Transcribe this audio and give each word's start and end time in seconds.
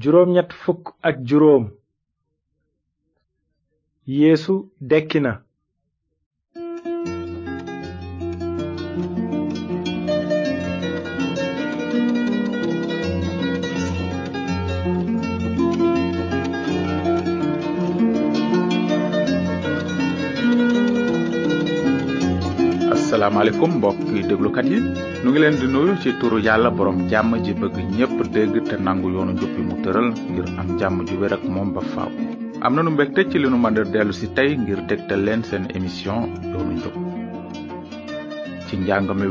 juróom-ñett 0.00 0.50
fukk 0.62 0.84
ak 1.08 1.16
juróom. 1.28 1.64
Yeesu 4.16 4.54
dekki 4.88 5.20
na 5.24 5.32
Assalamualaikum 23.20 23.70
mbokk 23.84 23.98
yi 24.16 24.20
déglukat 24.28 24.64
yi 24.72 24.78
nu 25.22 25.28
ngi 25.28 25.40
leen 25.44 25.56
di 25.60 25.66
nuyu 25.72 25.92
ci 26.02 26.08
turu 26.20 26.36
yàlla 26.46 26.68
borom 26.76 26.98
jàmm 27.12 27.32
ji 27.44 27.52
bëgg 27.60 27.76
ñépp 27.96 28.16
dégg 28.34 28.54
te 28.68 28.74
nangu 28.86 29.08
yoonu 29.14 29.32
njub 29.36 29.52
yi 29.58 29.62
mu 29.68 29.74
tëral 29.84 30.08
ngir 30.32 30.46
am 30.60 30.68
jàmm 30.80 30.96
ju 31.08 31.14
wér 31.20 31.32
ak 31.36 31.42
moom 31.54 31.68
ba 31.76 31.82
faaw 31.92 32.10
am 32.64 32.72
nu 32.84 32.90
mbégte 32.96 33.20
ci 33.30 33.36
li 33.38 33.48
nu 33.52 33.58
mën 33.64 33.74
dellu 33.94 34.12
si 34.20 34.26
tey 34.36 34.50
ngir 34.62 34.80
tegtal 34.88 35.20
leen 35.26 35.42
seen 35.48 35.64
émission 35.76 36.18
yoonu 36.52 36.72
njub 36.78 36.94
ci 38.66 38.74
njàng 38.78 39.10
mi 39.20 39.26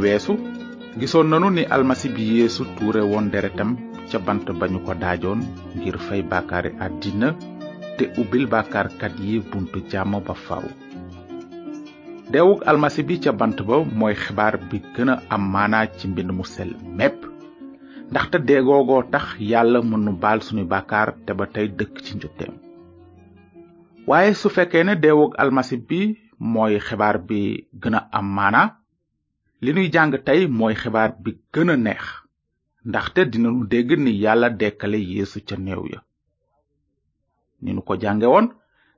gisoon 0.99 1.27
nanu 1.31 1.47
ni 1.57 1.63
almasi 1.75 2.07
bi 2.15 2.21
yeesu 2.37 2.61
tuure 2.77 3.01
woon 3.11 3.27
deretam 3.33 3.69
ca 4.11 4.17
bant 4.25 4.45
bañu 4.59 4.79
ko 4.85 4.93
daajoon 5.03 5.39
ngir 5.77 5.97
fay 6.07 6.21
bàkkaari 6.31 6.71
àddina 6.85 7.27
te 7.97 8.03
ubbil 8.21 8.45
bàkkaarkat 8.53 9.13
yi 9.27 9.35
buntu 9.51 9.77
jàmm 9.91 10.13
ba 10.27 10.33
faaw 10.47 10.65
deewug 12.29 12.59
almasi 12.69 13.01
bi 13.09 13.15
ca 13.25 13.31
bant 13.39 13.57
ba 13.67 13.77
mooy 13.99 14.13
xibaar 14.23 14.55
bi 14.69 14.77
gën 14.95 15.09
a 15.13 15.23
am 15.35 15.43
maanaa 15.53 15.85
ci 15.97 16.03
mbind 16.11 16.29
mu 16.37 16.43
sell 16.53 16.73
mépp 16.97 17.19
ndaxte 18.11 18.37
dee 18.47 18.61
googoo 18.67 19.01
tax 19.13 19.25
yàlla 19.51 19.79
mën 19.81 19.89
mënu 20.03 20.11
baal 20.23 20.39
suñu 20.45 20.63
bàkkaar 20.73 21.09
te 21.25 21.31
ba 21.39 21.45
tey 21.53 21.67
dëkk 21.77 21.93
ci 22.05 22.11
njotteem 22.17 22.53
waaye 24.09 24.31
su 24.41 24.47
fekkee 24.55 24.83
ne 24.85 24.93
deewug 25.03 25.31
almasi 25.43 25.75
bi 25.89 26.01
mooy 26.53 26.75
xibaar 26.87 27.17
bi 27.27 27.39
gën 27.81 27.95
a 27.99 28.07
am 28.17 28.27
maanaa 28.37 28.67
li 29.63 29.71
nuy 29.75 29.87
jàng 29.95 30.13
tey 30.27 30.41
mooy 30.59 30.75
xibaar 30.81 31.11
bi 31.23 31.31
gën 31.53 31.69
a 31.69 31.75
neex 31.85 32.03
ndaxte 32.89 33.21
dinanu 33.31 33.65
dégg 33.71 33.89
ni 34.03 34.11
yàlla 34.23 34.49
dekkale 34.61 34.99
yéesu 35.11 35.39
ca 35.47 35.55
néew 35.65 35.83
ya 35.93 35.99
ni 37.61 37.73
nu 37.73 37.81
ko 37.87 37.93
jànge 38.01 38.27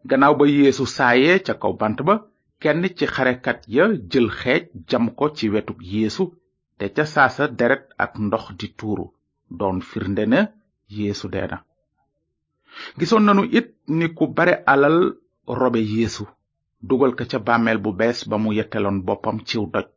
gannaaw 0.10 0.34
ba 0.36 0.46
yeesu 0.48 0.86
saayee 0.86 1.40
ca 1.48 1.54
kaw 1.62 1.74
bant 1.80 2.00
ba 2.08 2.28
kenn 2.62 2.84
ci 2.98 3.06
xarekat 3.06 3.60
ya 3.76 3.84
jël 4.12 4.28
xeej 4.40 4.64
jam 4.90 5.06
ko 5.20 5.26
ci 5.38 5.50
wetuk 5.54 5.80
yeesu 5.82 6.24
te 6.78 6.86
ca 6.96 7.06
saasa 7.06 7.44
deret 7.60 7.86
ak 8.04 8.14
ndox 8.24 8.44
di 8.60 8.68
tuuru 8.78 9.06
doon 9.58 9.80
firnde 9.90 10.26
na 10.30 10.40
yeesu 10.98 11.28
deena 11.34 11.58
gisoon 12.98 13.26
nanu 13.26 13.44
it 13.60 13.68
ni 13.98 14.08
ku 14.16 14.26
bare 14.38 14.54
alal 14.74 15.00
robe 15.50 15.82
yeesu 15.94 16.24
dugal 16.88 17.14
ka 17.18 17.24
ca 17.32 17.38
bàmmeel 17.40 17.80
bu 17.82 17.90
bees 18.00 18.28
ba 18.30 18.38
mu 18.38 18.54
yetteloon 18.54 19.00
boppam 19.08 19.38
ciw 19.50 19.66
doj 19.74 19.88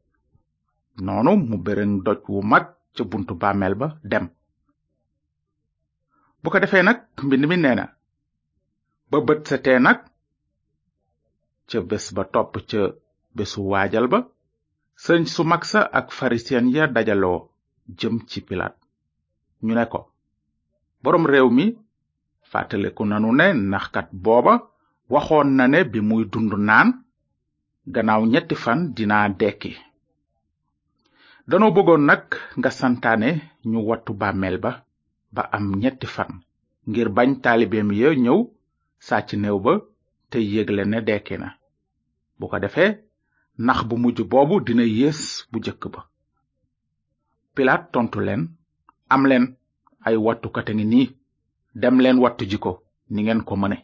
noonu 1.04 1.32
mu 1.48 1.56
bërëng 1.66 2.00
doj 2.04 2.20
wu 2.28 2.40
mag 2.42 2.64
ca 2.96 3.02
buntu 3.10 3.34
bàmmeel 3.36 3.74
ba 3.76 3.86
dem 4.10 4.24
bu 6.42 6.48
ko 6.50 6.58
defee 6.60 6.82
nag 6.82 6.98
mbind 7.22 7.44
mi 7.46 7.56
nee 7.56 7.74
na 7.76 7.84
ba 9.10 9.16
bët 9.26 9.50
nag 9.86 9.98
ca 11.70 11.78
bés 11.88 12.04
ba 12.16 12.22
topp 12.34 12.52
ca 12.68 12.82
bésu 13.36 13.60
waajal 13.70 14.06
ba 14.12 14.18
sëñ 15.04 15.22
su 15.34 15.42
mag 15.50 15.62
sa 15.70 15.80
ak 15.98 16.06
farisiyen 16.18 16.66
ya 16.74 16.84
dajaloo 16.94 17.38
jëm 17.98 18.14
ci 18.28 18.38
pilaat 18.46 18.74
ñu 19.64 19.72
ne 19.76 19.84
ko 19.92 20.00
boroom 21.02 21.24
réew 21.32 21.48
mi 21.56 21.66
fàttaliku 22.50 23.02
nanu 23.08 23.28
ne 23.38 23.46
naxkat 23.72 24.08
booba 24.24 24.54
waxoon 25.12 25.48
na 25.56 25.64
ne 25.72 25.78
bi 25.92 26.00
muy 26.08 26.24
dund 26.32 26.52
naan 26.68 26.88
gannaaw 27.94 28.22
ñetti 28.32 28.54
fan 28.64 28.80
dinaa 28.96 29.26
dekki 29.40 29.72
danoo 31.48 31.70
bëggoon 31.76 32.02
nag 32.08 32.24
nga 32.58 32.70
santaane 32.78 33.30
ñu 33.70 33.78
wattu 33.88 34.12
bàmmeel 34.20 34.56
ba 34.64 34.72
ba 35.34 35.42
am 35.56 35.64
ñetti 35.82 36.06
fan 36.14 36.30
ngir 36.88 37.08
bañ 37.16 37.30
taalibeem 37.42 37.88
ya 38.00 38.08
ñëw 38.24 38.40
sàcc 39.06 39.28
neew 39.42 39.58
ba 39.66 39.72
te 40.34 40.40
yegle 40.54 40.82
ne 40.92 40.98
dekki 41.08 41.36
na 41.42 41.48
bu 42.38 42.44
ko 42.50 42.56
defee 42.64 42.88
nax 43.66 43.78
bu 43.88 43.94
mujj 44.02 44.18
boobu 44.32 44.54
dina 44.66 44.84
yées 44.98 45.20
bu 45.50 45.56
jëkk 45.64 45.82
ba 45.94 46.00
pilaat 47.54 47.82
tontu 47.94 48.18
leen 48.26 48.42
am 49.14 49.22
leen 49.30 49.44
ay 50.06 50.16
wattukate 50.24 50.72
ngi 50.74 50.86
nii 50.92 51.08
dem 51.80 51.96
leen 52.04 52.18
wattu 52.24 52.44
jiko 52.52 52.72
ni 53.12 53.20
ngeen 53.24 53.40
ko 53.48 53.54
mëne 53.62 53.76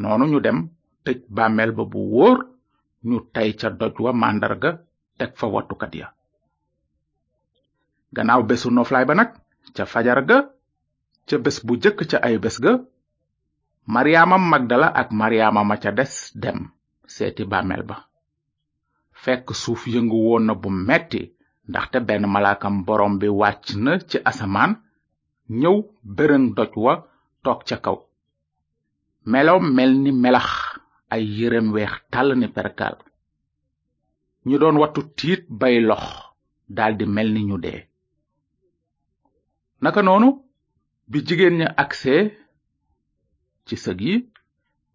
noonu 0.00 0.24
ñu 0.32 0.38
dem 0.46 0.58
tëj 1.04 1.18
bàmmeel 1.36 1.70
ba 1.78 1.82
bu 1.92 1.98
wóor 2.14 2.36
ñu 3.08 3.16
tay 3.34 3.50
ca 3.60 3.68
doj 3.80 3.96
wa 4.04 4.10
màndarga 4.20 4.70
teg 5.18 5.30
fa 5.38 5.46
wattukat 5.54 5.92
ya 6.00 6.06
gannaaw 8.14 8.40
noflaay 8.76 9.04
ba 9.08 9.14
nag 9.18 9.30
ca 9.74 9.82
fajar 9.92 10.18
ga 10.28 10.38
ca 11.26 11.34
bés 11.44 11.56
bu 11.66 11.72
jëkk 11.82 11.98
ca 12.10 12.16
ay 12.26 12.36
bés 12.44 12.56
ga 12.64 12.72
maryaama 13.90 14.38
magdala 14.38 14.88
ak 14.94 15.10
maryaama 15.10 15.62
ma 15.66 15.76
ca 15.82 15.90
des 15.98 16.12
dem 16.42 16.60
seeti 17.14 17.42
bàmmeel 17.52 17.82
ba 17.90 17.96
fekk 19.22 19.46
suuf 19.62 19.82
yënguwoon 19.92 20.42
na 20.46 20.54
bu 20.62 20.68
metti 20.88 21.22
ndaxte 21.70 21.98
benn 22.08 22.24
malaakam 22.34 22.76
borom 22.86 23.14
bi 23.20 23.28
wàcc 23.40 23.64
na 23.84 23.90
ci 24.10 24.18
asamaan 24.30 24.72
ñëw 25.60 25.76
bërëng 26.16 26.46
doj 26.56 26.72
wa 26.84 26.94
toog 27.44 27.60
ca 27.68 27.76
kaw 27.84 27.98
melow 29.32 29.58
mel 29.76 29.92
ni 30.02 30.10
melax 30.24 30.48
ay 31.14 31.22
yërem 31.38 31.66
weex 31.74 31.92
tàll 32.12 32.28
ni 32.40 32.46
perkaal 32.56 32.96
ñu 34.46 34.56
doon 34.60 34.80
wattu 34.82 35.00
tiit 35.18 35.42
bay 35.60 35.76
lox 35.88 36.04
daldi 36.76 37.04
mel 37.16 37.28
ni 37.34 37.42
ñu 37.48 37.56
dee 37.64 37.80
naka 39.82 40.00
noonu 40.04 40.28
bi 41.10 41.18
jigéen 41.26 41.56
ña 41.60 41.68
agsee 41.82 42.22
ci 43.70 43.76
sëg 43.84 43.98
yi 44.06 44.14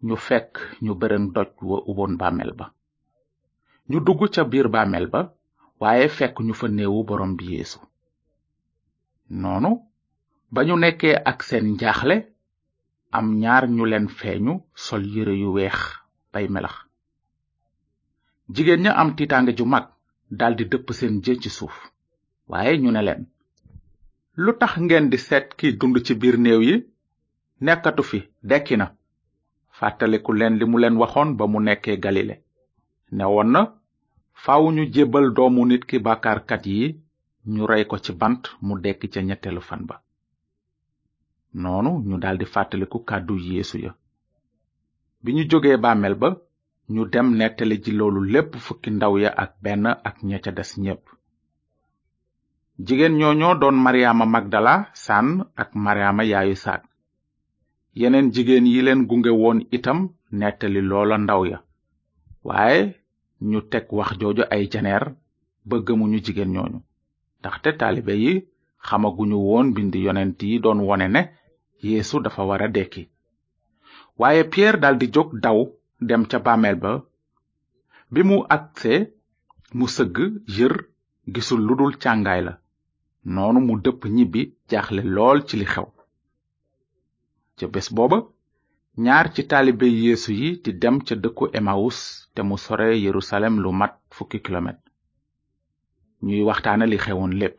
ñu 0.08 0.16
fekk 0.28 0.52
ñu 0.84 0.92
bërëng 1.02 1.28
doj 1.36 1.52
wa 1.70 1.78
uboon 1.92 2.14
bàmmeel 2.22 2.52
ba 2.60 2.66
ñu 3.90 3.98
dugg 4.06 4.22
ca 4.34 4.44
biir 4.52 4.68
bàmmeel 4.76 5.08
ba 5.14 5.22
waaye 5.82 6.06
fekk 6.18 6.36
ñu 6.46 6.54
fa 6.60 6.68
néewu 6.76 7.00
borom 7.08 7.32
bi 7.38 7.46
yéesu 7.54 7.80
noonu 9.42 9.70
ba 10.54 10.60
ñu 10.68 10.74
nekkee 10.84 11.16
ak 11.30 11.40
seen 11.48 11.66
njaaxle 11.76 12.16
am 13.18 13.28
ñaar 13.42 13.64
ñu 13.76 13.84
leen 13.92 14.08
feeñu 14.20 14.54
sol 14.86 15.04
yére 15.14 15.34
yu 15.42 15.50
weex 15.56 15.80
bay 16.32 16.46
melax 16.54 16.76
jigéen 18.54 18.82
ña 18.84 18.92
am 19.02 19.10
tiitaange 19.18 19.52
ju 19.58 19.66
mag 19.74 19.86
daldi 20.40 20.64
dëpp 20.72 20.88
seen 21.00 21.16
jë 21.26 21.34
ci 21.42 21.50
suuf 21.58 21.76
waaye 22.52 22.74
ñu 22.82 22.90
ne 22.92 23.02
leen 23.08 23.22
lu 24.44 24.52
tax 24.60 24.72
ngeen 24.84 25.06
di 25.12 25.18
seet 25.28 25.48
kiy 25.58 25.72
dund 25.80 25.96
ci 26.06 26.14
biir 26.22 26.38
néew 26.46 26.62
yi 26.70 26.76
nekkatu 27.62 28.04
fi 28.04 28.20
dekki 28.44 28.76
na 28.78 28.88
fàttaliku 29.80 30.32
leen 30.40 30.54
li 30.60 30.66
mu 30.72 30.78
leen 30.82 30.96
waxoon 31.02 31.30
ba 31.38 31.44
mu 31.52 31.60
nekkee 31.68 31.98
galile 32.04 32.36
ne 33.16 33.24
woon 33.34 33.50
na 33.54 33.62
faaw 34.44 34.64
ñu 34.76 34.84
jébbal 34.94 35.26
doomu 35.36 35.62
nit 35.70 35.84
ki 35.90 35.98
bàkkaarkat 36.06 36.64
yi 36.74 36.88
ñu 37.54 37.62
rey 37.70 37.84
ko 37.90 37.96
ci 38.04 38.12
bant 38.22 38.44
mu 38.66 38.74
dekki 38.84 39.08
ca 39.14 39.20
ñetteelu 39.28 39.62
fan 39.68 39.84
ba 39.90 39.96
noonu 41.62 41.92
ñu 42.08 42.16
daldi 42.24 42.46
fàttaliku 42.54 42.98
kàddu 43.10 43.34
yeesu 43.48 43.78
ya 43.86 43.92
bi 45.24 45.30
ñu 45.36 45.44
jógee 45.50 45.78
bàmmeel 45.84 46.16
ba 46.22 46.30
ñu 46.94 47.02
dem 47.14 47.28
nettali 47.40 47.76
ji 47.84 47.92
loolu 48.00 48.20
lépp 48.34 48.52
fukki 48.66 48.90
ndaw 48.94 49.14
ya 49.24 49.30
ak 49.44 49.52
benn 49.64 49.86
ak 50.10 50.16
ña 50.28 50.38
ca 50.44 50.52
des 50.58 50.72
ñépp 50.84 51.04
jigéen 52.86 53.14
ñooñoo 53.20 53.56
doon 53.62 53.78
maryaama 53.86 54.26
magdala 54.34 54.74
sànn 55.04 55.30
ak 55.62 55.70
maryaama 55.86 56.24
yaayu 56.32 56.56
saak 56.64 56.84
yeneen 58.02 58.28
jigéen 58.36 58.66
yi 58.74 58.80
leen 58.86 59.02
gunge 59.10 59.32
woon 59.42 59.60
itam 59.78 60.00
nettali 60.40 60.82
loola 60.90 61.16
ndaw 61.22 61.42
ya 61.52 61.58
waaye 62.48 62.82
ñu 63.50 63.60
teg 63.72 63.86
wax 63.98 64.12
jooju 64.20 64.44
ay 64.56 64.64
janeer 64.72 65.04
ba 65.68 65.76
gëmuñu 65.86 66.18
jigéen 66.26 66.52
ñooñu 66.56 66.80
ndaxte 67.40 67.70
taalibe 67.80 68.14
yi 68.24 68.34
xamaguñu 68.88 69.38
woon 69.50 69.68
bind 69.76 69.94
yonent 70.06 70.40
yi 70.50 70.56
doon 70.64 70.80
wone 70.88 71.08
ne 71.16 71.22
yeesu 71.88 72.16
dafa 72.24 72.42
wara 72.50 72.68
dekki 72.76 73.04
waaye 74.20 74.42
piyeer 74.52 74.76
di 75.00 75.06
jóg 75.16 75.30
daw 75.44 75.60
dem 76.08 76.24
ca 76.30 76.38
bàmmeel 76.46 76.78
ba 76.84 76.92
bi 78.14 78.22
mu 78.30 78.36
agsee 78.56 79.00
mu 79.78 79.86
sëgg 79.96 80.18
yër 80.58 80.74
gisul 81.34 81.62
lu 81.68 81.74
dul 81.80 81.94
càngaay 82.04 82.42
la 82.48 82.54
noonu 83.34 83.60
mu 83.68 83.74
dëpp 83.86 84.02
ñibbi 84.16 84.42
jaaxle 84.70 85.02
lool 85.16 85.40
ci 85.50 85.56
li 85.62 85.68
xew 85.74 85.88
ca 87.60 87.66
bés 87.74 87.88
booba 87.98 88.18
ñaar 89.06 89.28
ci 89.34 89.42
taalibe 89.50 89.84
yeesu 90.02 90.32
yi 90.40 90.50
di 90.64 90.72
dem 90.82 90.98
ca 91.08 91.16
dëkku 91.24 91.46
emawus 91.60 91.98
te 92.34 92.42
mu 92.48 92.56
sore 92.66 92.88
yerusalem 93.06 93.56
lu 93.64 93.70
mat 93.80 93.94
fukki 94.16 94.40
ñuy 96.28 96.42
waxtaana 96.50 96.86
li 96.92 96.98
xewoon 97.04 97.34
lépp 97.42 97.58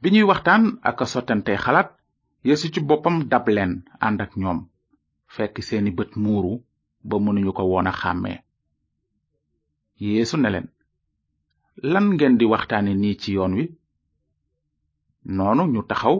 bi 0.00 0.08
ñuy 0.12 0.28
waxtaan 0.30 0.64
ak 0.88 0.98
a 1.02 1.06
sottante 1.12 1.52
xalaat 1.64 1.90
yeesu 2.46 2.66
ci 2.72 2.80
boppam 2.88 3.16
dab 3.30 3.44
leen 3.54 3.72
ànd 4.06 4.18
ak 4.24 4.32
ñoom 4.42 4.60
fekk 5.34 5.54
seeni 5.66 5.90
bët 5.98 6.10
muuru 6.22 6.54
ba 7.08 7.16
mënuñu 7.24 7.50
ko 7.56 7.62
woon 7.70 7.86
a 7.86 7.92
xàmmee 8.00 8.38
yeesu 10.02 10.36
ne 10.38 10.48
leen 10.54 10.68
lan 11.92 12.06
ngeen 12.14 12.34
di 12.38 12.44
waxtaane 12.52 12.92
nii 13.02 13.16
ci 13.20 13.30
yoon 13.36 13.52
wi 13.58 13.64
noonu 15.36 15.62
ñu 15.72 15.80
taxaw 15.90 16.16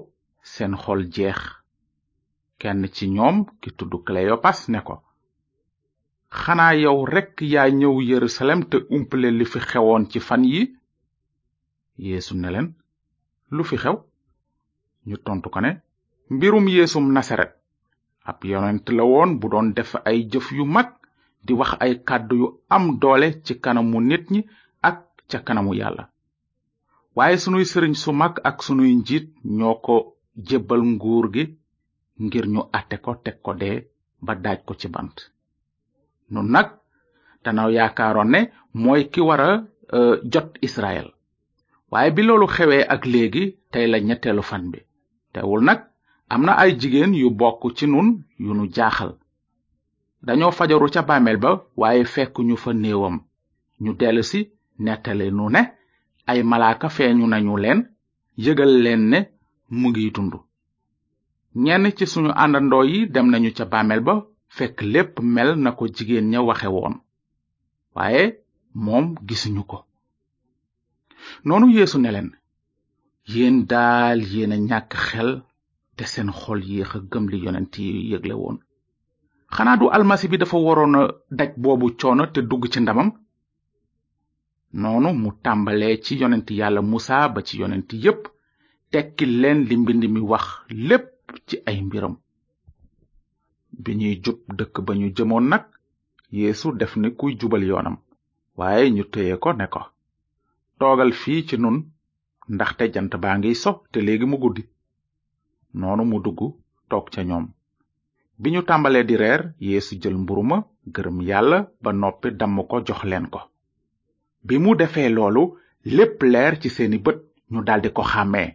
seen 0.52 0.72
xool 0.82 1.02
jeex 1.14 1.40
kenn 2.62 2.82
ci 2.94 3.04
ñoom 3.16 3.36
ki 3.60 3.68
tudd 3.78 3.92
kleyopas 4.06 4.58
ne 4.72 4.80
ko 4.86 4.94
xanaa 6.40 6.72
yow 6.82 6.98
rekk 7.14 7.36
yaa 7.52 7.68
ñëw 7.80 7.94
yerusalem 8.10 8.60
te 8.70 8.76
umple 8.96 9.28
li 9.38 9.44
fi 9.52 9.58
xewoon 9.70 10.04
ci 10.10 10.18
fan 10.28 10.42
yi 10.52 10.62
yéesu 12.06 12.32
ne 12.40 12.48
leen 12.54 12.68
lu 13.54 13.62
fi 13.68 13.76
xew 13.82 13.96
ñu 15.08 15.16
tontu 15.26 15.46
ko 15.52 15.58
ne 15.64 15.70
mbirum 16.34 16.66
yéesum 16.74 17.06
nasaret 17.14 17.52
ab 18.28 18.38
yonent 18.50 18.86
la 18.96 19.04
woon 19.12 19.30
bu 19.40 19.46
doon 19.52 19.68
def 19.76 19.90
ay 20.08 20.18
jëf 20.30 20.46
yu 20.56 20.64
mag 20.76 20.88
di 21.44 21.52
wax 21.58 21.70
ay 21.84 21.92
kàddu 22.08 22.34
yu 22.40 22.46
am 22.76 22.84
doole 23.02 23.28
ci 23.44 23.52
kanamu 23.64 23.98
nit 24.08 24.24
ñi 24.32 24.40
ak 24.88 24.98
ca 25.30 25.38
kanamu 25.46 25.72
yàlla 25.80 26.04
waaye 27.16 27.36
sunuy 27.42 27.64
sëriñ 27.72 27.94
su 28.02 28.10
mag 28.20 28.34
ak 28.48 28.56
sunuy 28.66 28.92
njiit 29.00 29.26
ñoo 29.58 29.76
ko 29.86 29.94
jëbal 30.48 30.82
nguur 30.92 31.26
gi 31.34 31.44
ngir 32.22 32.44
ñu 32.54 32.60
ateko 32.78 33.10
ko 33.14 33.20
teg 33.24 33.36
ko 33.44 33.52
dee 33.60 33.78
ba 34.24 34.32
daaj 34.44 34.58
ko 34.66 34.72
ci 34.80 34.88
bant 34.94 35.16
nun 36.32 36.46
nag 36.54 36.68
danaaw 37.44 37.70
yaakaaroon 37.76 38.30
ne 38.32 38.40
mooy 38.82 39.02
ki 39.12 39.20
war 39.28 39.40
a 39.40 39.64
e, 39.96 39.98
jot 40.32 40.50
israel 40.66 41.06
waaye 41.90 42.10
bi 42.14 42.22
loolu 42.26 42.46
xewee 42.54 42.82
ak 42.94 43.02
léegi 43.12 43.44
tey 43.72 43.86
la 43.90 43.98
ñetteelu 44.08 44.42
fan 44.50 44.64
bi 44.72 44.78
teewul 45.32 45.62
nag 45.68 45.80
am 46.32 46.42
na 46.46 46.52
ay 46.62 46.70
jigéen 46.80 47.14
yu 47.20 47.28
bokk 47.40 47.62
ci 47.76 47.84
nun 47.86 48.08
yu 48.44 48.52
nu 48.54 48.64
jaaxal 48.76 49.12
dañoo 50.26 50.52
fajaru 50.58 50.88
ca 50.94 51.02
bàmmeel 51.08 51.38
ba 51.44 51.50
waaye 51.80 52.04
fekk 52.14 52.34
ñu 52.48 52.56
fa 52.62 52.70
néewam 52.82 53.16
ñu 53.82 53.90
dellusi 53.98 54.40
nettali 54.84 55.26
nu 55.36 55.44
ne 55.54 55.60
ay 56.30 56.40
malaaka 56.50 56.88
feeñu 56.96 57.26
nañu 57.28 57.54
leen 57.62 57.80
yëgal 58.44 58.72
leen 58.84 59.02
ne 59.10 59.18
mu 59.78 59.88
ngiy 59.90 60.10
dund 60.16 60.34
ñenn 61.64 61.84
ci 61.98 62.04
suñu 62.12 62.30
àndandoo 62.42 62.84
yi 62.92 62.98
dem 63.14 63.26
nañu 63.32 63.50
ca 63.56 63.64
bàmmeel 63.72 64.02
ba 64.08 64.14
fekk 64.56 64.76
lépp 64.92 65.12
mel 65.34 65.50
na 65.64 65.70
ko 65.78 65.84
jigéen 65.94 66.26
ña 66.32 66.38
waxe 66.48 66.68
woon 66.76 66.94
waaye 67.94 68.24
moom 68.84 69.06
gisuñu 69.28 69.62
ko 69.70 69.78
noonu 71.46 71.66
yéesu 71.76 71.96
ne 72.00 72.10
leen 72.14 72.30
yéen 73.32 73.56
daal 73.72 74.18
yéen 74.32 74.52
ñàkk 74.68 74.90
xel 75.06 75.30
te 75.96 76.04
seen 76.12 76.30
xol 76.40 76.60
yéex 76.70 76.90
a 76.96 76.98
gëm 77.10 77.24
li 77.30 77.38
yonent 77.44 77.74
yi 77.84 77.90
yëgle 78.10 78.34
woon 78.42 78.56
xanaa 79.54 79.78
du 79.80 79.86
almasi 79.96 80.26
bi 80.30 80.36
dafa 80.40 80.56
waroon 80.66 80.94
a 81.00 81.02
daj 81.38 81.50
boobu 81.62 81.86
coono 82.00 82.24
te 82.34 82.40
dugg 82.50 82.64
ci 82.72 82.78
ndamam 82.80 83.10
noonu 84.80 85.08
mu 85.22 85.28
tàmbalee 85.44 85.96
ci 86.04 86.12
yonent 86.20 86.48
yàlla 86.58 86.80
musa 86.90 87.16
ba 87.34 87.40
ci 87.46 87.54
yonent 87.60 87.88
yépp 88.04 88.22
tekki 88.92 89.24
leen 89.40 89.58
li 89.68 89.74
mbind 89.82 90.02
mi 90.14 90.20
wax 90.30 90.46
lépp 90.90 91.06
ci 91.48 91.56
ay 91.68 91.78
mbiram 91.86 92.14
bi 93.82 93.90
ñuy 93.98 94.16
jub 94.24 94.38
dëkk 94.58 94.74
ba 94.86 94.92
ñu 95.00 95.06
jëmoon 95.16 95.46
nag 95.52 95.64
yeesu 96.38 96.66
def 96.78 96.92
ni 97.00 97.08
kuy 97.18 97.32
jubal 97.40 97.64
yoonam 97.70 97.96
waaye 98.58 98.84
ñu 98.96 99.04
téye 99.12 99.34
ko 99.42 99.50
ne 99.58 99.66
ko 99.74 99.80
toogal 100.78 101.12
fii 101.20 101.42
ci 101.48 101.56
nun 101.58 101.76
ndaxte 102.54 102.84
jant 102.94 103.12
baa 103.22 103.38
ngiy 103.38 103.56
so 103.62 103.70
te 103.92 103.98
léegi 104.06 104.26
mu 104.30 104.36
guddi 104.42 104.62
noonu 105.78 106.02
mu 106.10 106.16
dugg 106.24 106.40
toog 106.88 107.06
ca 107.12 107.22
ñoom 107.28 107.46
bi 108.40 108.48
ñu 108.52 108.60
tàmbalee 108.68 109.06
di 109.08 109.14
reer 109.22 109.42
yéesu 109.66 109.92
jël 110.02 110.16
mburu 110.20 110.42
ma 110.50 110.58
gërëm 110.94 111.18
yàlla 111.28 111.58
ba 111.82 111.90
noppi 112.02 112.28
damm 112.38 112.56
ko 112.70 112.76
jox 112.86 113.00
leen 113.10 113.26
ko 113.32 113.40
bi 114.46 114.54
mu 114.64 114.70
defee 114.80 115.10
loolu 115.16 115.42
lépp 115.96 116.18
leer 116.32 116.52
ci 116.60 116.68
seeni 116.76 116.98
bët 117.04 117.18
ñu 117.52 117.60
daldi 117.66 117.88
ko 117.96 118.02
xàmmee 118.12 118.48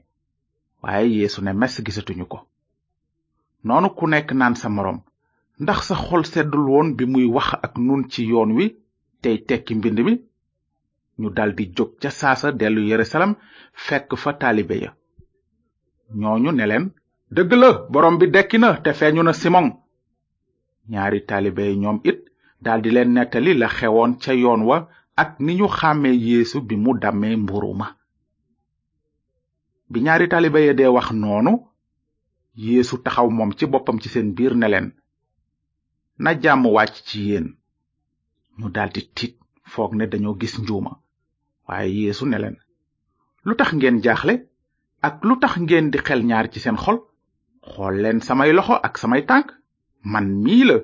waaye 0.83 1.07
yeesu 1.17 1.39
ne 1.43 1.51
mes 1.59 1.73
gisatuñu 1.85 2.25
ko 2.33 2.39
noonu 3.63 3.89
ku 3.97 4.07
nekk 4.07 4.31
naan 4.33 4.55
sa 4.55 4.69
moroom 4.69 4.99
ndax 5.61 5.79
sa 5.89 5.95
xol 5.95 6.23
seddul 6.25 6.65
woon 6.69 6.87
bi 6.97 7.05
muy 7.05 7.25
wax 7.29 7.49
ak 7.65 7.77
nun 7.77 8.09
ci 8.09 8.25
yoon 8.25 8.51
wi 8.57 8.65
tey 9.21 9.37
tekki 9.47 9.75
mbind 9.75 9.99
mi 10.05 10.13
ñu 11.21 11.29
daldi 11.29 11.65
jóg 11.75 11.91
ca 12.01 12.09
saasa 12.09 12.51
dellu 12.51 12.81
yerusalem 12.91 13.35
fekk 13.85 14.15
fa 14.17 14.31
taalibe 14.33 14.75
ya 14.83 14.91
ñooñu 16.21 16.51
ne 16.51 16.65
leen 16.65 16.85
dëgg 17.35 17.51
la 17.61 17.69
boroom 17.91 18.17
bi 18.19 18.25
dekki 18.33 18.57
na 18.59 18.79
te 18.83 18.91
feeñu 18.93 19.23
na 19.23 19.33
simon 19.33 19.65
ñaari 20.91 21.19
taalibe 21.27 21.63
yi 21.69 21.75
ñoom 21.81 21.99
it 22.09 22.19
daldi 22.63 22.89
leen 22.91 23.13
nettali 23.13 23.53
la 23.53 23.67
xewoon 23.67 24.13
ca 24.23 24.33
yoon 24.33 24.61
wa 24.69 24.77
ak 25.21 25.39
ni 25.39 25.53
ñu 25.59 25.67
xàmmee 25.77 26.15
yeesu 26.25 26.57
bi 26.67 26.75
mu 26.83 26.91
dammee 27.01 27.35
mburu 27.35 27.73
ma 27.79 27.87
bi 29.91 29.97
ñaari 30.05 30.27
taalibe 30.29 30.59
ya 30.67 30.73
dee 30.73 30.89
wax 30.95 31.07
noonu 31.11 31.53
yeesu 32.57 32.97
taxaw 33.03 33.27
moom 33.33 33.51
ci 33.57 33.65
boppam 33.71 33.97
ci 34.01 34.09
seen 34.09 34.33
biir 34.35 34.53
ne 34.55 34.67
leen 34.67 34.91
na 36.23 36.31
jàmm 36.43 36.65
wàcc 36.65 36.95
ci 37.07 37.19
yéen 37.27 37.47
ñu 38.59 38.69
daldi 38.69 39.01
tiit 39.15 39.35
foog 39.65 39.95
ne 39.95 40.05
dañoo 40.07 40.37
gis 40.39 40.59
njuuma 40.59 40.91
waaye 41.67 41.89
yeesu 42.01 42.25
ne 42.25 42.37
leen 42.39 42.57
lu 43.45 43.55
tax 43.55 43.71
ngeen 43.73 44.01
jaaxle 44.03 44.33
ak 45.01 45.23
lu 45.23 45.39
tax 45.39 45.53
ngeen 45.61 45.89
di 45.91 45.97
xel 45.99 46.21
ñaar 46.25 46.47
ci 46.51 46.59
seen 46.59 46.75
xol 46.77 46.99
xool 47.61 47.95
leen 48.01 48.21
samay 48.21 48.51
loxo 48.53 48.73
ak 48.83 48.97
samay 48.97 49.23
tànk 49.25 49.47
man 50.03 50.27
mii 50.43 50.63
la 50.65 50.75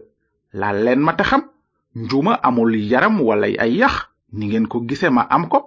laal 0.60 0.84
leen 0.86 1.02
ma 1.04 1.14
te 1.16 1.24
xam 1.24 1.42
njuuma 1.96 2.34
amul 2.48 2.74
yaram 2.92 3.20
wala 3.22 3.48
ay 3.64 3.74
yax 3.82 3.98
ni 4.32 4.46
ngeen 4.48 4.68
ko 4.68 4.80
gise 4.88 5.10
ma 5.10 5.22
am 5.30 5.48
ko 5.50 5.60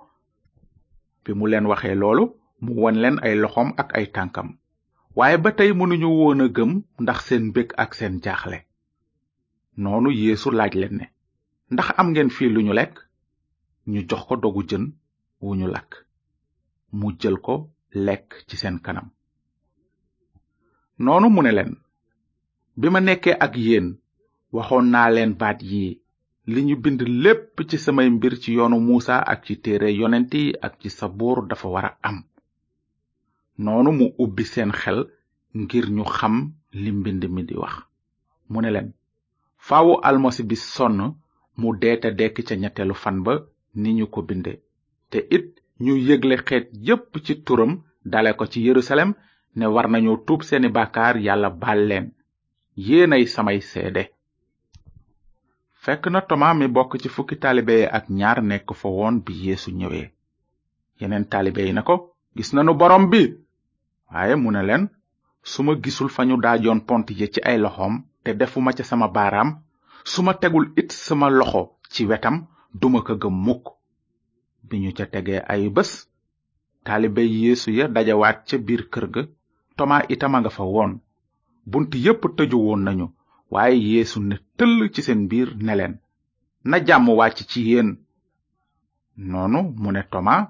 bi 1.25 1.33
mu 1.35 1.47
leen 1.47 1.67
waxee 1.69 1.95
loolu 1.95 2.25
mu 2.63 2.73
won 2.83 2.97
leen 3.03 3.19
ay 3.25 3.35
loxoom 3.37 3.69
ak 3.77 3.89
ay 3.97 4.07
tànkam 4.13 4.60
waaye 5.17 5.37
ba 5.43 5.51
tey 5.59 5.71
mënuñu 5.79 6.09
woon 6.19 6.41
a 6.45 6.49
gëm 6.57 6.73
ndax 7.03 7.19
seen 7.27 7.45
mbég 7.51 7.69
ak 7.83 7.91
seen 7.99 8.15
jaaxle 8.25 8.59
noonu 9.83 10.09
yéesu 10.21 10.49
laaj 10.59 10.73
leen 10.81 10.95
ne 11.01 11.07
ndax 11.73 11.89
am 11.99 12.09
ngeen 12.11 12.31
fii 12.37 12.51
lu 12.55 12.61
ñu 12.67 12.73
lekk 12.79 12.95
ñu 13.91 14.01
jox 14.09 14.23
ko 14.29 14.35
dogu 14.43 14.61
jën 14.69 14.85
wu 15.43 15.51
ñu 15.59 15.67
lakk 15.75 15.91
mu 16.99 17.07
jël 17.21 17.37
ko 17.47 17.55
lekk 18.07 18.27
ci 18.49 18.55
seen 18.63 18.77
kanam 18.85 19.09
noonu 21.05 21.27
mu 21.35 21.41
ne 21.43 21.53
leen 21.59 21.73
bi 22.79 22.87
ma 22.93 23.01
nekkee 23.07 23.37
ak 23.45 23.53
yéen 23.67 23.87
waxoon 24.57 24.87
naa 24.93 25.09
leen 25.15 25.33
baat 25.41 25.59
yi 25.71 25.83
li 26.53 26.61
ñu 26.67 26.75
bind 26.83 27.01
lépp 27.25 27.55
ci 27.69 27.77
samay 27.85 28.09
mbir 28.17 28.35
ci 28.43 28.51
yoonu 28.57 28.77
muusa 28.87 29.15
ak 29.33 29.41
ci 29.47 29.55
téere 29.63 29.89
yonent 30.01 30.33
yi 30.37 30.45
ak 30.67 30.73
ci 30.81 30.89
sabuur 30.99 31.39
dafa 31.49 31.69
wara 31.75 31.91
am 32.09 32.19
noonu 33.65 33.91
mu 33.99 34.07
ubbi 34.25 34.45
seen 34.53 34.71
xel 34.81 34.99
ngir 35.61 35.87
ñu 35.97 36.05
xam 36.17 36.35
li 36.83 36.91
mbind 36.99 37.23
mi 37.35 37.43
di 37.49 37.55
wax 37.63 37.75
mu 38.51 38.59
ne 38.63 38.71
leen 38.75 38.89
faawu 39.67 39.93
almasi 40.09 40.43
bi 40.49 40.57
sonn 40.75 40.97
mu 41.61 41.69
deeta 41.83 42.09
dekk 42.19 42.37
ca 42.47 42.55
ñetteelu 42.63 42.95
fan 43.03 43.17
ba 43.27 43.33
ni 43.81 43.91
ñu 43.99 44.07
ko 44.15 44.21
binde 44.29 44.53
te 45.11 45.19
it 45.37 45.47
ñu 45.85 45.93
yëgle 46.07 46.37
xeet 46.49 46.67
yépp 46.87 47.11
ci 47.25 47.33
turam 47.47 47.73
dale 48.13 48.31
ko 48.39 48.45
ci 48.53 48.59
yerusalem 48.69 49.11
ne 49.57 49.67
war 49.75 49.87
nañu 49.93 50.13
tuub 50.27 50.41
seeni 50.49 50.69
bàkkaar 50.77 51.17
yàlla 51.27 51.51
baal 51.63 51.81
leen 51.91 52.07
yéenay 52.87 53.25
samay 53.35 53.59
seede 53.71 54.03
fekk 55.85 56.03
na 56.13 56.21
toma 56.29 56.49
mi 56.59 56.67
bokk 56.77 56.93
ci 57.03 57.09
fukki 57.15 57.37
taalibe 57.43 57.77
ak 57.97 58.05
ñaar 58.19 58.39
nekk 58.51 58.69
fa 58.81 58.89
woon 58.97 59.17
bi 59.25 59.33
yeesu 59.47 59.71
ñëwee 59.81 60.07
yeneen 61.01 61.25
taalibe 61.31 61.63
na 61.77 61.83
ko 61.89 61.95
gis 62.37 62.51
nanu 62.55 62.73
borom 62.81 63.07
bi 63.13 63.23
waaye 64.15 64.35
mu 64.43 64.51
ne 64.55 64.63
leen 64.69 64.85
su 65.51 65.61
ma 65.65 65.73
gisul 65.83 66.09
fa 66.15 66.23
ñu 66.29 66.37
daajoon 66.45 66.81
pont 66.89 67.07
ya 67.21 67.27
ci 67.33 67.41
ay 67.51 67.59
loxoom 67.65 67.95
te 68.25 68.31
defuma 68.41 68.71
ca 68.77 68.85
sama 68.91 69.07
baaraam 69.17 69.51
su 70.11 70.21
ma 70.27 70.33
tegul 70.41 70.67
it 70.81 70.89
sama 71.07 71.27
loxo 71.39 71.63
ci 71.93 72.03
wetam 72.09 72.37
duma 72.81 73.01
ko 73.07 73.13
gëm 73.23 73.37
mukk 73.47 73.65
bi 74.67 74.77
ñu 74.83 74.91
ca 74.99 75.05
tegee 75.13 75.41
ay 75.53 75.63
bés 75.77 75.91
taalibe 76.85 77.21
yeesu 77.43 77.69
ya 77.79 77.87
dajawaat 77.95 78.39
ca 78.49 78.57
biir 78.67 78.83
kër 78.93 79.07
ga 79.15 79.23
tomaa 79.77 80.07
itam 80.15 80.35
a 80.37 80.41
nga 80.41 80.51
fa 80.57 80.63
woon 80.75 80.93
bunt 81.71 81.91
yépp 82.05 82.23
tëju 82.37 82.59
woon 82.67 82.83
nañu 82.87 83.07
waaye 83.53 83.77
yeesu 83.93 84.19
ne 84.29 84.37
tëll 84.59 84.75
ci 84.95 85.01
seen 85.07 85.23
biir 85.31 85.49
ne 85.67 85.73
leen 85.79 85.95
na 86.71 86.77
jàmm 86.87 87.07
wàcc 87.19 87.39
ci 87.51 87.61
yéen 87.69 87.89
noonu 89.29 89.61
mu 89.83 89.91
ne 89.93 90.03
tomaa 90.13 90.43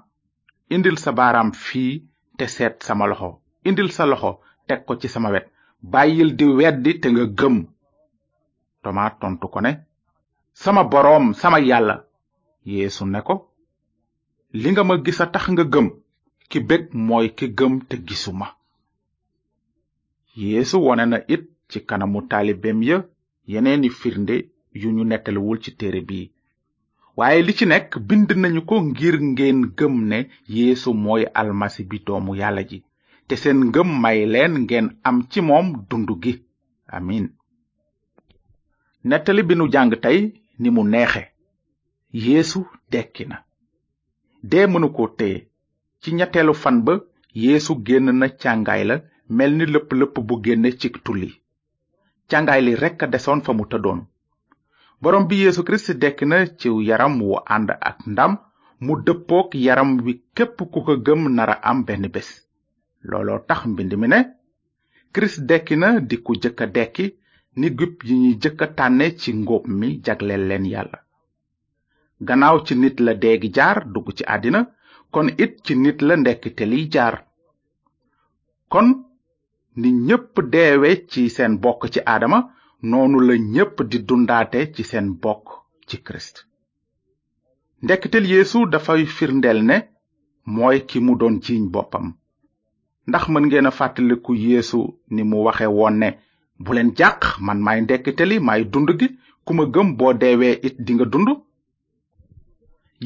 indil 0.73 0.97
sa 1.03 1.11
baaraam 1.17 1.49
fii 1.63 1.91
te 2.37 2.45
seet 2.55 2.75
sama 2.87 3.05
loxo 3.11 3.31
indil 3.67 3.89
sa 3.93 4.05
loxo 4.09 4.31
teg 4.67 4.79
ko 4.87 4.91
ci 5.01 5.07
sama 5.13 5.29
wet 5.35 5.45
bàyyil 5.93 6.29
di 6.39 6.45
weddi 6.59 6.91
te 7.01 7.07
nga 7.13 7.25
gëm 7.39 7.55
toma 8.81 9.03
tontu 9.19 9.45
ko 9.53 9.59
ne 9.65 9.71
sama 10.61 10.81
boroom 10.91 11.25
sama 11.41 11.57
yàlla 11.69 11.95
yeesu 12.71 13.03
ne 13.13 13.19
ko 13.27 13.35
li 14.61 14.67
nga 14.71 14.83
ma 14.87 14.93
gisa 15.05 15.25
tax 15.33 15.45
nga 15.53 15.65
gëm 15.73 15.87
ki 16.49 16.57
bég 16.69 16.83
mooy 17.07 17.27
ki 17.37 17.45
gëm 17.57 17.73
te 17.89 17.95
gisuma 18.07 18.47
yeesu 20.41 20.75
wone 20.85 21.05
na 21.11 21.17
it 21.35 21.43
ci 21.69 21.77
kanamu 21.89 22.19
taalibeem 22.29 22.79
ya 22.89 22.97
yeneeni 23.51 23.89
firnde 23.99 24.35
yu 24.81 24.87
ñu 24.95 25.03
nettalewul 25.09 25.57
ci 25.63 25.71
téere 25.79 26.01
bi 26.09 26.19
waaye 27.17 27.39
li 27.47 27.53
ci 27.57 27.65
nekk 27.71 27.89
bind 28.07 28.29
nañu 28.41 28.61
ko 28.69 28.75
ngir 28.89 29.15
ngeen 29.29 29.59
gëm 29.77 29.95
ne 30.11 30.19
yeesu 30.55 30.89
mooy 31.03 31.23
almasi 31.39 31.81
bi 31.89 31.97
doomu 32.05 32.33
yàlla 32.41 32.63
ji 32.69 32.79
te 33.29 33.35
seen 33.43 33.59
ngëm 33.69 33.89
may 34.03 34.19
leen 34.33 34.53
ngeen 34.65 34.87
am 35.07 35.17
ci 35.31 35.39
moom 35.49 35.67
dund 35.89 36.09
gi 36.23 36.33
amin 36.97 37.25
nettali 39.09 39.41
bi 39.47 39.53
nu 39.57 39.65
jàng 39.73 39.91
tey 40.03 40.17
ni 40.61 40.69
mu 40.75 40.81
neexe 40.91 41.23
yéesu 42.23 42.59
dekki 42.91 43.23
na 43.29 43.37
dee 44.49 44.65
mënu 44.71 44.87
ko 44.95 45.03
téye 45.19 45.39
ci 46.01 46.09
ñetteelu 46.17 46.53
fan 46.61 46.77
ba 46.85 46.93
yéesu 47.43 47.71
génn 47.87 48.07
na 48.19 48.27
càngaay 48.41 48.81
la 48.89 48.95
mel 49.37 49.51
ni 49.57 49.65
lëpp 49.73 49.89
lëpp 49.99 50.15
bu 50.27 50.33
génne 50.45 50.69
ci 50.79 50.87
tulli 51.05 51.29
càngaay 52.29 52.61
li 52.65 52.73
rekk 52.83 52.99
a 53.03 53.07
desoon 53.13 53.39
fa 53.45 53.51
mu 53.57 53.63
tëddoon 53.71 53.99
borom 55.01 55.23
bi 55.29 55.35
yeesu 55.43 55.61
kirist 55.65 55.87
dekki 56.03 56.25
na 56.29 56.37
ciw 56.59 56.75
yaram 56.89 57.13
wu 57.27 57.35
ànd 57.55 57.69
ak 57.89 57.97
ndam 58.11 58.31
mu 58.85 58.93
dëppook 59.05 59.49
yaram 59.65 59.89
wi 60.05 60.13
képp 60.35 60.57
ku 60.73 60.77
ko 60.85 60.93
gëm 61.05 61.21
nara 61.37 61.55
am 61.69 61.79
benn 61.87 62.07
bés 62.15 62.29
looloo 63.09 63.39
tax 63.49 63.61
mbind 63.71 63.93
mi 64.01 64.07
ne 64.13 64.19
kirist 65.13 65.39
dekki 65.49 65.75
na 65.81 65.87
di 66.09 66.15
ku 66.25 66.31
jëkka 66.41 66.65
dekki 66.75 67.05
ni 67.59 67.67
gub 67.77 67.93
yi 68.07 68.13
ñuy 68.23 68.35
jëkka 68.41 68.65
tànne 68.77 69.05
ci 69.19 69.29
ngóob 69.41 69.63
mi 69.79 69.87
jagleel 70.05 70.43
leen 70.49 70.65
yàlla 70.73 70.97
gannaaw 72.27 72.57
ci 72.65 72.73
nit 72.81 72.97
la 73.05 73.13
dee 73.21 73.37
jaar 73.57 73.77
dugg 73.93 74.07
ci 74.17 74.23
àddina 74.35 74.61
kon 75.13 75.27
it 75.43 75.53
ci 75.65 75.73
nit 75.83 75.97
la 76.07 76.13
ndekkite 76.21 76.63
liy 76.71 76.85
jaar 76.93 77.15
kon 78.71 78.87
ni 79.79 79.89
ñépp 80.07 80.33
deewe 80.53 80.89
ci 81.11 81.21
seen 81.35 81.53
bokk 81.63 81.81
ci 81.93 81.99
aadama 82.13 82.39
noonu 82.89 83.17
la 83.27 83.35
ñépp 83.53 83.75
di 83.89 83.97
dundaate 84.07 84.59
ci 84.75 84.83
seen 84.91 85.07
bokk 85.23 85.45
ci 85.87 85.95
kirist 86.05 86.35
ndekkitel 87.83 88.25
yeesu 88.33 88.59
dafay 88.71 89.01
firndeel 89.17 89.59
ne 89.69 89.75
mooy 90.55 90.77
ki 90.89 90.97
mu 91.05 91.11
doon 91.19 91.35
jiiñ 91.43 91.65
boppam 91.73 92.07
ndax 93.11 93.25
mën 93.33 93.43
ngeen 93.47 93.65
a 93.65 93.71
fàttaliku 93.79 94.31
yéesu 94.43 94.79
ni 95.13 95.21
mu 95.29 95.37
waxe 95.47 95.65
woon 95.77 95.95
ne 96.01 96.09
bu 96.63 96.69
leen 96.75 96.89
jàq 96.99 97.19
man 97.45 97.59
maay 97.65 97.79
ndekkite 97.81 98.23
li 98.29 98.37
maay 98.47 98.61
dund 98.71 98.89
gi 98.99 99.07
ku 99.45 99.51
ma 99.57 99.63
gëm 99.73 99.89
boo 99.97 100.13
deewee 100.21 100.55
it 100.67 100.75
dinga 100.85 101.05
dund 101.13 101.29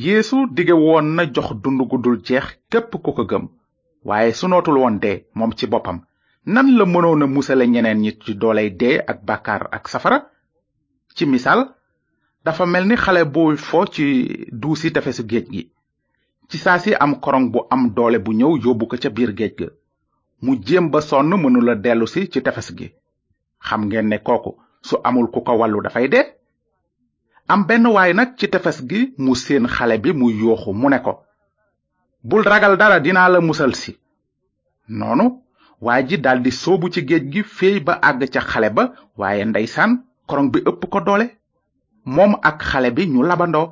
yéesu 0.04 0.38
dige 0.56 0.76
woon 0.86 1.06
na 1.16 1.24
jox 1.34 1.48
dund 1.64 1.80
gu 1.90 1.98
dul 2.04 2.18
jeex 2.28 2.46
képp 2.72 2.92
ku 3.04 3.12
ko 3.18 3.24
gëm 3.32 3.46
waaye 4.08 4.30
su 4.40 4.46
nootul 4.50 4.78
woon 4.82 4.96
dee 5.04 5.18
moom 5.38 5.52
ci 5.58 5.66
boppam 5.74 5.98
nan 6.54 6.68
la 6.78 6.86
mënoon 6.94 7.24
a 7.24 7.26
musale 7.36 7.66
ñeneen 7.74 8.00
ñi 8.04 8.12
ci 8.24 8.32
dooley 8.42 8.70
dee 8.82 8.98
ak 9.12 9.20
bàkkaar 9.28 9.64
ak 9.76 9.84
safara 9.92 10.18
ci 11.16 11.24
misaal 11.32 11.62
dafa 12.46 12.66
mel 12.74 12.86
ni 12.88 12.96
xale 13.04 13.22
bu 13.34 13.44
fo 13.70 13.80
ci 13.94 14.04
duusi 14.62 14.90
tefesu 14.96 15.24
géej 15.32 15.48
gi 15.54 15.62
ci 16.50 16.58
saa 16.64 16.78
si 16.84 16.92
am 17.04 17.12
korong 17.24 17.48
bu 17.54 17.60
am 17.74 17.82
doole 17.96 18.18
bu 18.26 18.32
ñëw 18.40 18.52
yóbbu 18.64 18.86
ko 18.90 18.96
ca 19.04 19.10
biir 19.18 19.34
géej 19.40 19.56
ga 19.60 19.70
mu 20.46 20.54
jéem 20.64 20.86
ba 20.94 21.02
sonn 21.10 21.34
mënula 21.42 21.74
dellusi 21.84 22.22
ci 22.32 22.40
tefes 22.46 22.68
gi 22.78 22.88
xam 23.68 23.82
ngeen 23.88 24.08
ne 24.12 24.18
kooku 24.28 24.52
su 24.88 24.96
amul 25.08 25.28
ku 25.34 25.40
ko 25.48 25.54
wàllu 25.60 25.80
dafay 25.86 26.06
de 26.14 26.20
am 27.52 27.62
benn 27.68 27.86
waay 27.96 28.12
nag 28.18 28.30
ci 28.40 28.46
tefes 28.54 28.78
gi 28.90 29.02
mu 29.24 29.32
séen 29.44 29.66
xale 29.76 29.96
bi 30.04 30.12
mu 30.20 30.28
yuuxu 30.40 30.72
mu 30.82 30.88
ne 30.92 31.00
ko 31.06 31.14
bul 32.30 32.44
ragal 32.52 32.74
dara 32.82 32.98
dinaa 33.06 33.30
la 33.32 33.40
musal 33.48 33.74
si 33.82 33.94
noonu 35.00 35.26
waa 35.86 36.02
ji 36.08 36.18
daldi 36.26 36.52
soobu 36.62 36.86
ci 36.94 37.02
géej 37.10 37.24
gi 37.34 37.42
féey 37.58 37.78
ba 37.88 37.94
àgg 38.10 38.22
ca 38.34 38.42
xale 38.50 38.70
ba 38.78 38.84
waaye 39.20 39.44
ndeysaan 39.50 39.92
korong 40.30 40.50
bi 40.54 40.60
ëpp 40.70 40.84
ko 40.94 41.00
doole 41.08 41.28
moom 42.16 42.34
ak 42.50 42.58
xale 42.70 42.90
bi 42.96 43.04
ñu 43.14 43.22
labandoo 43.30 43.68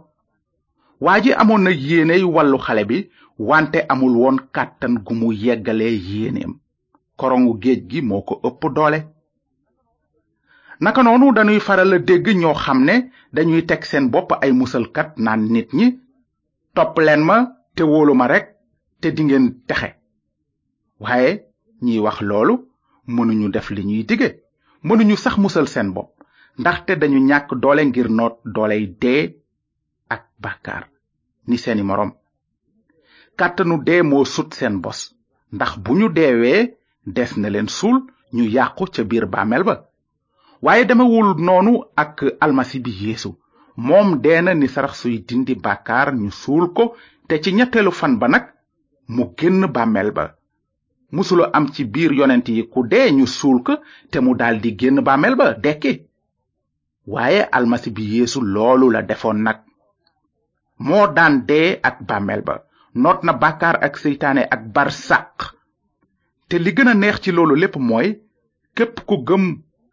waa 1.05 1.19
ji 1.23 1.31
amoon 1.41 1.63
na 1.63 1.69
yéeney 1.85 2.23
wàllu 2.35 2.57
xale 2.65 2.83
bi 2.89 2.97
wante 3.49 3.79
amul 3.93 4.13
woon 4.21 4.37
kàttan 4.55 4.93
gu 5.05 5.13
mu 5.19 5.29
yeggalee 5.43 5.95
yéeneem 6.09 6.53
korongu 7.19 7.53
géej 7.61 7.79
gi 7.89 7.99
moo 8.09 8.21
ko 8.27 8.33
ëpp 8.47 8.61
doole 8.75 8.99
naka 10.83 11.01
noonu 11.03 11.25
dañuy 11.35 11.59
faral 11.65 11.91
a 11.93 11.99
dégg 12.07 12.25
ñoo 12.41 12.53
xam 12.63 12.79
ne 12.87 12.95
dañuy 13.35 13.63
teg 13.69 13.81
seen 13.89 14.05
bopp 14.13 14.29
ay 14.43 14.51
musalkat 14.59 15.09
naan 15.23 15.41
nit 15.53 15.69
ñi 15.77 15.87
topp 16.75 16.95
leen 17.05 17.21
ma 17.27 17.37
te 17.75 17.83
wóolu 17.91 18.13
ma 18.19 18.25
rekk 18.33 18.47
te 19.01 19.07
dingeen 19.15 19.45
texe 19.69 19.89
waaye 21.03 21.31
ñiy 21.85 21.99
wax 22.05 22.17
loolu 22.29 22.53
mënuñu 23.15 23.47
def 23.55 23.67
li 23.75 23.83
ñuy 23.89 24.03
dige 24.09 24.29
mënuñu 24.87 25.15
sax 25.23 25.35
musal 25.43 25.65
seen 25.73 25.89
bopp 25.95 26.09
ndaxte 26.59 26.91
dañu 27.01 27.19
ñàkk 27.29 27.49
doole 27.61 27.83
ngir 27.89 28.07
noot 28.17 28.35
dooley 28.55 28.83
dee 29.01 29.23
ak 30.13 30.21
bàkkaar 30.43 30.83
ni 31.47 31.57
seeni 31.63 31.83
moroom 31.87 32.11
kàttanu 33.39 33.75
dee 33.87 34.01
moo 34.09 34.25
sut 34.33 34.49
seen 34.57 34.75
bos 34.83 34.99
ndax 35.55 35.71
bu 35.83 35.91
ñu 35.99 36.07
deewee 36.17 36.63
des 37.05 37.35
na 37.37 37.49
leen 37.49 37.67
suul 37.75 37.97
ñu 38.35 38.43
yàqu 38.55 38.85
ca 38.95 39.03
biir 39.09 39.25
bàmmeel 39.33 39.63
ba 39.69 39.75
waaye 40.65 40.83
demewul 40.89 41.29
noonu 41.45 41.73
ak 42.03 42.17
almasi 42.43 42.77
bi 42.85 42.91
yeesu 43.01 43.29
moom 43.85 44.07
deena 44.23 44.51
ni 44.55 44.67
sarax 44.73 44.93
suy 45.01 45.15
dindi 45.27 45.53
bàkkaar 45.65 46.07
ñu 46.21 46.29
suul 46.41 46.65
ko 46.77 46.85
te 47.27 47.35
ci 47.43 47.49
ñetteelu 47.57 47.91
fan 47.99 48.13
ba 48.21 48.27
nag 48.33 48.45
mu 49.15 49.23
génn 49.37 49.63
bàmmeel 49.75 50.09
ba 50.17 50.25
musula 51.15 51.45
am 51.57 51.65
ci 51.73 51.81
biir 51.93 52.11
yonent 52.19 52.47
yi 52.55 52.61
ku 52.73 52.79
dee 52.91 53.09
ñu 53.17 53.25
suul 53.37 53.59
ko 53.65 53.73
te 54.11 54.17
mu 54.25 54.31
daldi 54.39 54.69
génn 54.79 54.97
bàmmeel 55.07 55.35
ba 55.39 55.47
dekki 55.63 55.93
waaye 57.13 57.41
almasi 57.57 57.89
bi 57.95 58.03
yeesu 58.15 58.39
loolu 58.53 58.85
la 58.93 59.01
defoon 59.09 59.39
nag 59.47 59.57
moo 60.87 61.05
daan 61.17 61.33
dee 61.49 61.69
ak 61.89 61.95
bàmmeel 62.09 62.41
ba 62.47 62.55
noot 63.01 63.19
na 63.25 63.33
bàkkaar 63.41 63.77
ak 63.85 63.93
seytaane 64.01 64.43
ak 64.55 64.61
barsàq 64.75 65.37
te 66.51 66.57
li 66.63 66.71
gën 66.77 66.87
a 66.87 66.93
neex 67.01 67.17
ci 67.23 67.29
loolu 67.35 67.55
lépp 67.61 67.75
mooy 67.89 68.07
képp 68.77 68.95
ku 69.07 69.15
gëm 69.27 69.43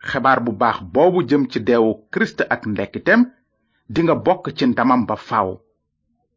xebaar 0.08 0.38
bu 0.44 0.50
baax 0.60 0.78
boobu 0.94 1.18
jëm 1.28 1.42
ci 1.50 1.58
deewu 1.66 1.90
kirist 2.12 2.38
ak 2.54 2.62
ndekkiteem 2.72 3.20
di 3.92 4.00
nga 4.02 4.14
bokk 4.24 4.44
ci 4.56 4.64
ndamam 4.66 5.02
ba 5.08 5.16
faaw 5.28 5.50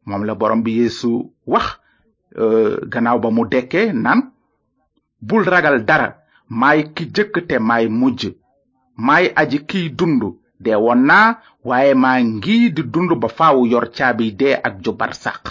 moom 0.07 0.23
la 0.27 0.33
borom 0.39 0.61
bi 0.65 0.71
yeesu 0.79 1.09
wax 1.51 1.67
euh, 2.41 2.71
gannaaw 2.91 3.17
ba 3.23 3.29
mu 3.35 3.43
dekkee 3.53 3.87
naan 4.03 4.19
bul 5.27 5.43
ragal 5.53 5.77
dara 5.89 6.07
maay 6.59 6.79
ki 6.95 7.03
jëkk 7.15 7.33
te 7.47 7.55
maay 7.69 7.85
mujj 7.99 8.21
maay 9.05 9.25
aji 9.41 9.57
kiy 9.69 9.87
dund 9.99 10.21
dee 10.63 10.75
woon 10.83 11.01
naa 11.09 11.27
waaye 11.67 11.93
maa 12.03 12.17
ngi 12.33 12.57
di 12.75 12.81
dund 12.93 13.11
ba 13.21 13.27
faaw 13.37 13.57
yor 13.71 13.85
caabi 13.97 14.27
dee 14.39 14.55
ak 14.67 14.73
jubar 14.83 15.13
sàq 15.23 15.43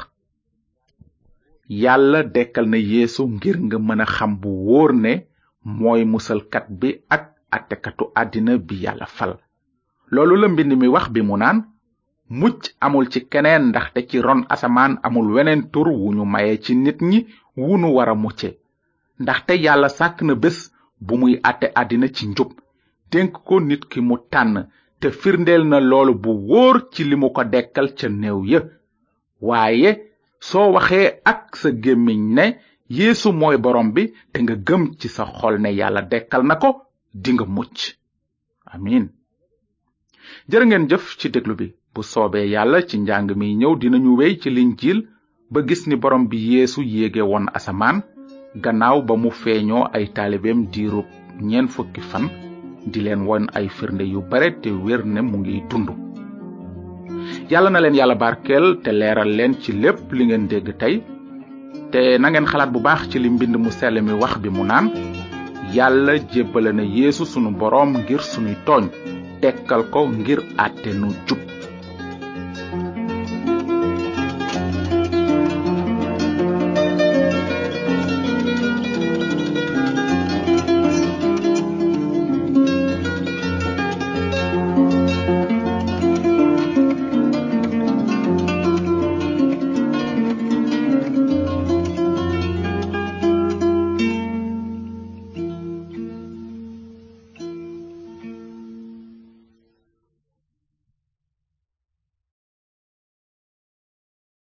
yàlla 1.80 2.20
dekkal 2.34 2.66
na 2.72 2.76
yéesu 2.90 3.22
ngir 3.34 3.56
nga 3.66 3.78
mën 3.86 4.00
a 4.00 4.04
xam 4.16 4.32
bu 4.40 4.48
wóor 4.66 4.90
ne 5.04 5.12
mooy 5.78 6.02
musalkat 6.12 6.66
bi 6.80 6.88
ak 7.14 7.22
àttekatu 7.56 8.04
àddina 8.20 8.52
bi 8.68 8.74
yàlla 8.84 9.06
fal 9.16 9.32
loolu 10.12 10.34
la 10.40 10.48
mbind 10.48 10.72
mi 10.80 10.86
wax 10.94 11.06
bi 11.14 11.20
mu 11.28 11.36
naan 11.38 11.58
mucc 12.40 12.60
amul 12.86 13.06
ci 13.12 13.18
keneen 13.32 13.62
ndaxte 13.68 14.00
ci 14.08 14.16
ron 14.26 14.40
asamaan 14.54 14.92
amul 15.06 15.28
weneen 15.34 15.62
tur 15.72 15.88
wu 16.00 16.08
ñu 16.16 16.24
maye 16.34 16.54
ci 16.64 16.74
nit 16.76 16.98
ñi 17.10 17.18
wu 17.56 17.76
nu 17.80 17.86
wara 17.96 18.14
mucce 18.22 18.48
ndaxte 19.22 19.52
yàlla 19.64 19.88
sàkk 19.98 20.18
na 20.26 20.34
bés 20.42 20.58
bu 21.06 21.14
muy 21.20 21.34
àtte 21.48 21.66
àddina 21.80 22.08
ci 22.16 22.26
njub 22.28 22.50
dénk 23.10 23.32
ko 23.46 23.56
nit 23.60 23.82
ki 23.90 24.00
mu 24.00 24.16
tànn 24.32 24.54
te 25.00 25.08
firndeel 25.10 25.62
na 25.68 25.78
loolu 25.80 26.14
bu 26.22 26.30
wóor 26.48 26.76
ci 26.92 27.04
limu 27.04 27.30
ko 27.36 27.42
dekkal 27.44 27.88
ca 27.98 28.08
néew 28.08 28.40
ya 28.50 28.60
waaye 29.40 30.11
soo 30.48 30.72
waxee 30.74 31.06
ak 31.30 31.40
sa 31.60 31.68
gémmiñ 31.84 32.20
ne 32.36 32.44
yéesu 32.96 33.28
mooy 33.40 33.56
borom 33.64 33.88
bi 33.94 34.04
te 34.32 34.38
nga 34.42 34.54
gëm 34.66 34.82
ci 35.00 35.08
sa 35.16 35.24
xol 35.36 35.54
ne 35.62 35.70
yàlla 35.80 36.02
dekkal 36.12 36.42
na 36.48 36.54
ko 36.62 36.70
dinga 37.22 37.46
mucc 37.56 37.76
amin 38.74 39.04
jërë 40.50 40.64
ngeen 40.66 40.88
jëf 40.90 41.04
ci 41.18 41.26
déglu 41.34 41.54
bi 41.60 41.66
bu 41.92 42.00
soobee 42.12 42.46
yàlla 42.54 42.78
ci 42.88 42.96
njàng 43.00 43.28
mi 43.38 43.46
ñëw 43.60 43.72
dinañu 43.80 44.12
wey 44.18 44.32
ci 44.40 44.48
linjiil 44.56 45.00
ba 45.52 45.58
gis 45.68 45.82
ni 45.86 45.96
borom 46.02 46.24
bi 46.30 46.38
yéesu 46.50 46.80
yéege 46.94 47.22
woon 47.30 47.46
asamaan 47.56 47.96
gannaaw 48.64 48.98
ba 49.06 49.14
mu 49.22 49.30
feeñoo 49.42 49.84
ay 49.96 50.04
taalibeem 50.14 50.60
diirub 50.72 51.08
ñeent 51.48 51.70
fukki 51.74 52.02
fan 52.10 52.24
di 52.90 52.98
leen 53.04 53.22
won 53.28 53.44
ay 53.58 53.66
firnde 53.76 54.04
yu 54.12 54.20
bare 54.30 54.48
te 54.62 54.70
wér 54.84 55.00
ne 55.12 55.20
mu 55.28 55.36
ngiy 55.40 55.60
dund 55.70 55.88
yàlla 57.52 57.68
na 57.72 57.80
leen 57.82 57.94
yàlla 57.98 58.14
barkeel 58.22 58.66
te 58.84 58.90
leeral 59.00 59.28
leen 59.38 59.54
ci 59.62 59.70
lépp 59.82 60.02
li 60.16 60.24
ngeen 60.26 60.44
dégg 60.50 60.66
tey 60.80 60.94
te 61.92 62.00
nangeen 62.22 62.46
xalaat 62.50 62.70
bu 62.72 62.78
baax 62.86 63.00
ci 63.10 63.16
li 63.18 63.28
mbind 63.32 63.54
mu 63.62 63.70
sell 63.78 63.96
mi 64.06 64.12
wax 64.22 64.34
bi 64.42 64.48
mu 64.56 64.62
naan 64.70 64.86
yàlla 65.76 66.14
jébbale 66.32 66.70
na 66.74 66.82
yéesu 66.96 67.24
sunu 67.32 67.50
boroom 67.60 67.90
ngir 68.00 68.20
sunuy 68.32 68.56
tooñ 68.66 68.84
tekkal 69.40 69.82
ko 69.92 70.00
ngir 70.16 70.38
àtte 70.64 70.90
nu 71.00 71.08
jub 71.26 71.42